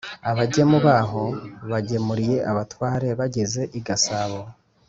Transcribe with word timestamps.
abagemu 0.29 0.77
b'aho 0.85 1.23
bagemuriye 1.71 2.37
abatware 2.51 3.07
bageze 3.19 3.61
i 3.77 3.79
gasabo 3.87 4.39